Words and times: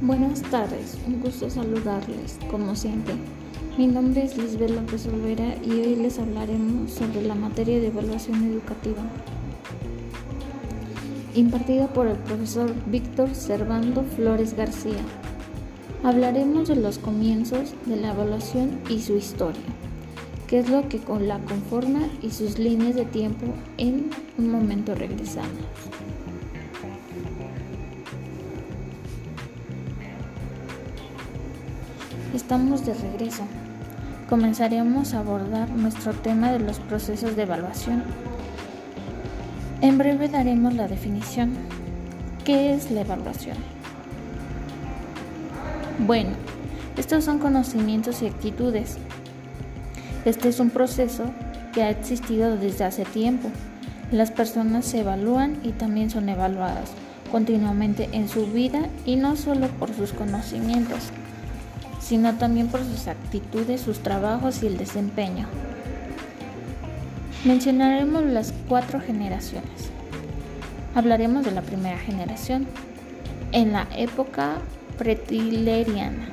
Buenas 0.00 0.42
tardes, 0.42 0.98
un 1.06 1.20
gusto 1.20 1.50
saludarles, 1.50 2.38
como 2.50 2.76
siempre. 2.76 3.14
Mi 3.76 3.86
nombre 3.86 4.22
es 4.22 4.36
Lisbeth 4.36 4.70
López 4.70 5.06
Olvera 5.06 5.56
y 5.64 5.70
hoy 5.70 5.96
les 5.96 6.18
hablaremos 6.20 6.92
sobre 6.92 7.22
la 7.22 7.34
materia 7.34 7.80
de 7.80 7.88
evaluación 7.88 8.44
educativa, 8.44 9.02
impartida 11.34 11.88
por 11.88 12.06
el 12.06 12.18
profesor 12.18 12.72
Víctor 12.86 13.34
Servando 13.34 14.04
Flores 14.04 14.54
García. 14.56 15.02
Hablaremos 16.04 16.68
de 16.68 16.76
los 16.76 16.98
comienzos 16.98 17.74
de 17.86 17.96
la 17.96 18.12
evaluación 18.12 18.80
y 18.88 19.00
su 19.00 19.16
historia, 19.16 19.62
qué 20.52 20.58
es 20.58 20.68
lo 20.68 20.86
que 20.86 21.00
la 21.20 21.38
conforma 21.38 22.00
y 22.20 22.30
sus 22.30 22.58
líneas 22.58 22.94
de 22.94 23.06
tiempo 23.06 23.46
en 23.78 24.10
un 24.36 24.52
momento 24.52 24.94
regresamos. 24.94 25.48
Estamos 32.34 32.84
de 32.84 32.92
regreso. 32.92 33.44
Comenzaremos 34.28 35.14
a 35.14 35.20
abordar 35.20 35.70
nuestro 35.70 36.12
tema 36.12 36.52
de 36.52 36.58
los 36.58 36.80
procesos 36.80 37.34
de 37.34 37.44
evaluación. 37.44 38.04
En 39.80 39.96
breve 39.96 40.28
daremos 40.28 40.74
la 40.74 40.86
definición. 40.86 41.54
¿Qué 42.44 42.74
es 42.74 42.90
la 42.90 43.00
evaluación? 43.00 43.56
Bueno, 46.06 46.32
estos 46.98 47.24
son 47.24 47.38
conocimientos 47.38 48.20
y 48.20 48.26
actitudes. 48.26 48.98
Este 50.24 50.48
es 50.48 50.60
un 50.60 50.70
proceso 50.70 51.24
que 51.72 51.82
ha 51.82 51.90
existido 51.90 52.56
desde 52.56 52.84
hace 52.84 53.04
tiempo. 53.04 53.50
Las 54.10 54.30
personas 54.30 54.84
se 54.84 55.00
evalúan 55.00 55.58
y 55.62 55.70
también 55.70 56.10
son 56.10 56.28
evaluadas 56.28 56.90
continuamente 57.30 58.10
en 58.12 58.28
su 58.28 58.46
vida 58.46 58.88
y 59.06 59.16
no 59.16 59.36
solo 59.36 59.68
por 59.68 59.94
sus 59.94 60.12
conocimientos 60.12 61.12
sino 62.02 62.34
también 62.34 62.68
por 62.68 62.80
sus 62.84 63.06
actitudes, 63.06 63.80
sus 63.80 64.00
trabajos 64.00 64.62
y 64.62 64.66
el 64.66 64.76
desempeño. 64.76 65.46
Mencionaremos 67.44 68.24
las 68.24 68.52
cuatro 68.68 69.00
generaciones. 69.00 69.90
Hablaremos 70.94 71.44
de 71.44 71.52
la 71.52 71.62
primera 71.62 71.98
generación, 71.98 72.66
en 73.52 73.72
la 73.72 73.88
época 73.96 74.58
pretileriana. 74.98 76.28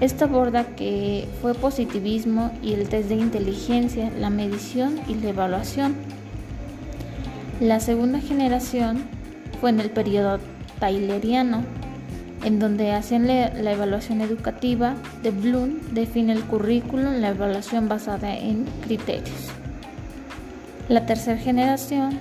Esta 0.00 0.26
aborda 0.26 0.64
que 0.76 1.26
fue 1.42 1.54
positivismo 1.54 2.52
y 2.62 2.74
el 2.74 2.88
test 2.88 3.08
de 3.08 3.16
inteligencia, 3.16 4.12
la 4.18 4.30
medición 4.30 5.00
y 5.08 5.14
la 5.14 5.30
evaluación. 5.30 5.96
La 7.60 7.80
segunda 7.80 8.20
generación 8.20 9.02
fue 9.60 9.70
en 9.70 9.80
el 9.80 9.90
periodo 9.90 10.38
tayleriano, 10.78 11.64
en 12.44 12.60
donde 12.60 12.92
hacen 12.92 13.26
la 13.26 13.72
evaluación 13.72 14.20
educativa 14.20 14.94
de 15.24 15.32
Bloom 15.32 15.80
define 15.90 16.32
el 16.32 16.44
currículum, 16.44 17.20
la 17.20 17.30
evaluación 17.30 17.88
basada 17.88 18.36
en 18.36 18.66
criterios. 18.84 19.50
La 20.88 21.06
tercera 21.06 21.36
generación 21.36 22.20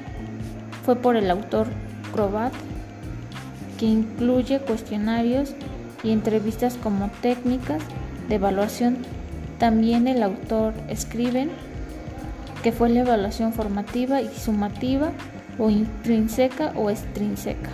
fue 0.84 0.96
por 0.96 1.16
el 1.16 1.30
autor 1.30 1.68
Crobat, 2.12 2.54
que 3.78 3.86
incluye 3.86 4.60
cuestionarios 4.62 5.54
y 6.08 6.12
entrevistas 6.12 6.76
como 6.82 7.10
técnicas 7.22 7.82
de 8.30 8.36
evaluación. 8.36 8.98
También 9.60 10.08
el 10.08 10.24
autor 10.24 10.74
Scriven, 10.96 11.52
que 12.64 12.72
fue 12.72 12.90
la 12.90 13.02
evaluación 13.02 13.52
formativa 13.52 14.22
y 14.22 14.30
sumativa 14.30 15.12
o 15.60 15.70
intrínseca 15.70 16.72
o 16.76 16.90
extrínseca. 16.90 17.70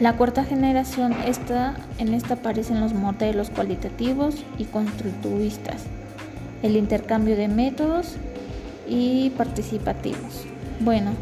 La 0.00 0.16
cuarta 0.16 0.44
generación 0.44 1.12
está, 1.26 1.74
en 1.98 2.14
esta 2.14 2.34
aparecen 2.34 2.80
los 2.80 2.94
modelos 2.94 3.50
cualitativos 3.50 4.36
y 4.58 4.64
constructivistas, 4.64 5.82
el 6.62 6.76
intercambio 6.76 7.36
de 7.36 7.48
métodos 7.48 8.16
y 8.88 9.30
participativos. 9.30 10.44
Bueno, 10.80 11.12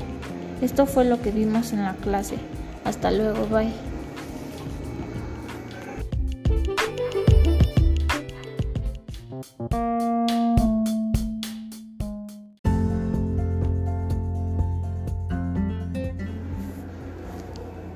esto 0.60 0.87
fue 0.87 1.04
lo 1.04 1.20
que 1.22 1.31
vimos 1.31 1.72
en 1.72 1.84
la 1.84 1.94
clase. 1.94 2.37
Hasta 2.84 3.10
luego, 3.10 3.47
bye. 3.47 3.91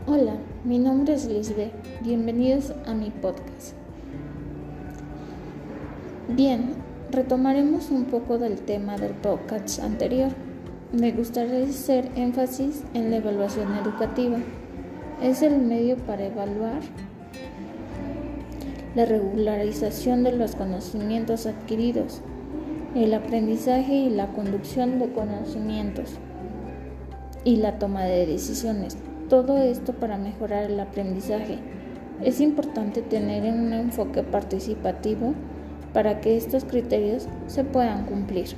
Hola, 0.06 0.36
mi 0.64 0.78
nombre 0.78 1.14
es 1.14 1.26
Lisbeth. 1.26 1.72
Bienvenidos 2.02 2.72
a 2.86 2.94
mi 2.94 3.10
podcast. 3.10 3.74
Bien, 6.28 6.74
retomaremos 7.12 7.90
un 7.90 8.06
poco 8.06 8.38
del 8.38 8.58
tema 8.60 8.96
del 8.96 9.12
podcast 9.12 9.78
anterior. 9.80 10.32
Me 10.92 11.12
gustaría 11.12 11.64
hacer 11.64 12.10
énfasis 12.16 12.82
en 12.94 13.10
la 13.10 13.18
evaluación 13.18 13.72
educativa. 13.76 14.38
Es 15.22 15.42
el 15.42 15.60
medio 15.60 15.96
para 15.96 16.26
evaluar 16.26 16.80
la 18.96 19.04
regularización 19.04 20.24
de 20.24 20.32
los 20.32 20.56
conocimientos 20.56 21.46
adquiridos, 21.46 22.22
el 22.96 23.14
aprendizaje 23.14 23.94
y 23.94 24.10
la 24.10 24.26
conducción 24.32 24.98
de 24.98 25.12
conocimientos 25.12 26.14
y 27.44 27.56
la 27.56 27.78
toma 27.78 28.04
de 28.04 28.26
decisiones 28.26 28.96
todo 29.28 29.58
esto 29.58 29.92
para 29.92 30.18
mejorar 30.18 30.70
el 30.70 30.78
aprendizaje. 30.78 31.58
Es 32.22 32.40
importante 32.40 33.02
tener 33.02 33.42
un 33.52 33.72
enfoque 33.72 34.22
participativo 34.22 35.34
para 35.92 36.20
que 36.20 36.36
estos 36.36 36.64
criterios 36.64 37.28
se 37.46 37.64
puedan 37.64 38.06
cumplir. 38.06 38.48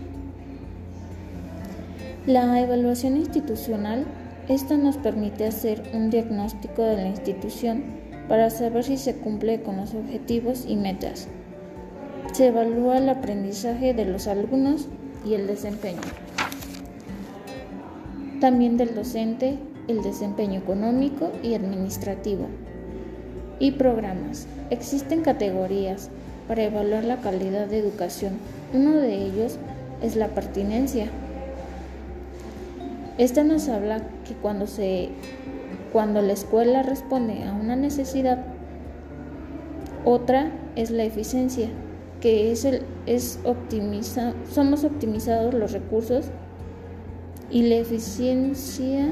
La 2.27 2.61
evaluación 2.61 3.17
institucional, 3.17 4.05
esta 4.49 4.77
nos 4.77 4.97
permite 4.99 5.47
hacer 5.47 5.83
un 5.95 6.11
diagnóstico 6.11 6.83
de 6.83 6.97
la 6.97 7.09
institución 7.09 7.85
para 8.29 8.51
saber 8.51 8.85
si 8.85 8.97
se 8.97 9.17
cumple 9.17 9.63
con 9.63 9.77
los 9.79 9.95
objetivos 9.95 10.65
y 10.67 10.77
metas. 10.77 11.29
Se 12.33 12.49
evalúa 12.49 12.99
el 12.99 13.09
aprendizaje 13.09 13.95
de 13.95 14.05
los 14.05 14.27
alumnos 14.27 14.87
y 15.25 15.35
el 15.35 15.47
desempeño. 15.47 16.01
También 18.41 18.77
del 18.77 18.95
docente 18.95 19.59
el 19.89 20.03
desempeño 20.03 20.61
económico 20.61 21.33
y 21.43 21.55
administrativo. 21.55 22.47
Y 23.59 23.73
programas. 23.73 24.47
Existen 24.71 25.23
categorías 25.23 26.11
para 26.47 26.63
evaluar 26.63 27.05
la 27.05 27.17
calidad 27.17 27.67
de 27.67 27.79
educación. 27.79 28.35
Uno 28.73 28.93
de 28.93 29.15
ellos 29.15 29.59
es 30.03 30.15
la 30.15 30.29
pertinencia. 30.29 31.09
Esta 33.17 33.43
nos 33.43 33.69
habla 33.69 34.03
que 34.27 34.35
cuando 34.35 34.69
se 34.69 35.09
cuando 35.93 36.23
la 36.23 36.33
escuela 36.33 36.83
responde 36.83 37.45
a 37.45 37.53
una 37.53 37.77
necesidad, 37.77 38.45
otra 40.05 40.53
es 40.77 40.91
la 40.91 41.05
eficiencia, 41.05 41.69
que 42.21 42.51
es 42.53 42.65
el 42.65 42.83
es 43.07 43.39
optimiza, 43.45 44.35
somos 44.51 44.85
optimizados 44.85 45.55
los 45.55 45.73
recursos 45.73 46.27
y 47.51 47.63
la 47.63 47.77
eficiencia 47.77 49.09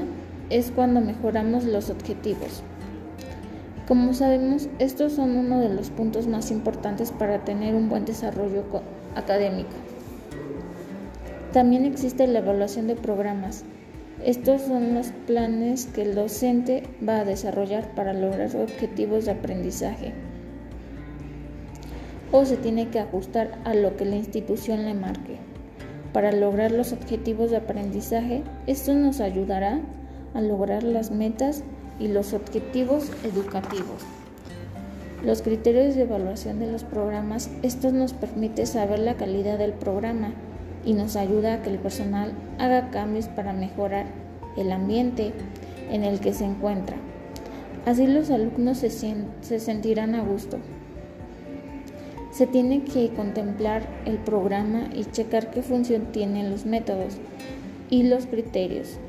es 0.49 0.71
cuando 0.71 1.01
mejoramos 1.01 1.65
los 1.65 1.89
objetivos. 1.89 2.63
Como 3.87 4.13
sabemos, 4.13 4.67
estos 4.79 5.13
son 5.13 5.37
uno 5.37 5.59
de 5.59 5.69
los 5.69 5.89
puntos 5.89 6.27
más 6.27 6.51
importantes 6.51 7.11
para 7.11 7.45
tener 7.45 7.73
un 7.73 7.89
buen 7.89 8.05
desarrollo 8.05 8.63
académico. 9.15 9.69
También 11.53 11.85
existe 11.85 12.27
la 12.27 12.39
evaluación 12.39 12.87
de 12.87 12.95
programas. 12.95 13.63
Estos 14.25 14.63
son 14.63 14.95
los 14.95 15.11
planes 15.27 15.85
que 15.85 16.01
el 16.01 16.15
docente 16.15 16.83
va 17.07 17.19
a 17.19 17.25
desarrollar 17.25 17.93
para 17.93 18.13
lograr 18.13 18.55
objetivos 18.55 19.25
de 19.25 19.31
aprendizaje 19.31 20.13
o 22.31 22.43
se 22.43 22.57
tiene 22.57 22.89
que 22.89 22.99
ajustar 22.99 23.57
a 23.63 23.73
lo 23.73 23.95
que 23.95 24.05
la 24.05 24.15
institución 24.15 24.85
le 24.85 24.95
marque. 24.95 25.37
Para 26.13 26.31
lograr 26.31 26.71
los 26.71 26.93
objetivos 26.93 27.51
de 27.51 27.57
aprendizaje, 27.57 28.43
esto 28.65 28.93
nos 28.93 29.21
ayudará 29.21 29.79
a 30.33 30.41
lograr 30.41 30.83
las 30.83 31.11
metas 31.11 31.63
y 31.99 32.07
los 32.07 32.33
objetivos 32.33 33.11
educativos. 33.23 34.03
Los 35.23 35.41
criterios 35.41 35.95
de 35.95 36.03
evaluación 36.03 36.59
de 36.59 36.71
los 36.71 36.83
programas, 36.83 37.49
esto 37.61 37.91
nos 37.91 38.13
permite 38.13 38.65
saber 38.65 38.99
la 38.99 39.15
calidad 39.15 39.57
del 39.57 39.73
programa 39.73 40.33
y 40.85 40.93
nos 40.93 41.15
ayuda 41.15 41.55
a 41.55 41.61
que 41.61 41.69
el 41.69 41.79
personal 41.79 42.33
haga 42.59 42.89
cambios 42.89 43.27
para 43.27 43.53
mejorar 43.53 44.05
el 44.57 44.71
ambiente 44.71 45.33
en 45.91 46.03
el 46.03 46.19
que 46.19 46.33
se 46.33 46.45
encuentra. 46.45 46.97
Así 47.85 48.05
los 48.07 48.29
alumnos 48.31 48.79
se, 48.79 48.89
se 48.89 49.59
sentirán 49.59 50.15
a 50.15 50.21
gusto. 50.21 50.57
Se 52.31 52.45
tiene 52.45 52.83
que 52.83 53.09
contemplar 53.09 53.83
el 54.05 54.17
programa 54.17 54.89
y 54.93 55.05
checar 55.05 55.49
qué 55.49 55.61
función 55.61 56.07
tienen 56.11 56.51
los 56.51 56.65
métodos 56.65 57.17
y 57.89 58.03
los 58.03 58.25
criterios 58.25 58.99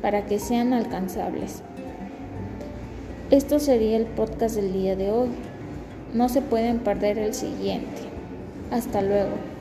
para 0.00 0.26
que 0.26 0.38
sean 0.38 0.72
alcanzables. 0.72 1.62
Esto 3.30 3.58
sería 3.58 3.96
el 3.96 4.06
podcast 4.06 4.56
del 4.56 4.72
día 4.72 4.96
de 4.96 5.10
hoy. 5.10 5.28
No 6.14 6.28
se 6.28 6.40
pueden 6.40 6.78
perder 6.78 7.18
el 7.18 7.34
siguiente. 7.34 8.00
Hasta 8.70 9.02
luego. 9.02 9.57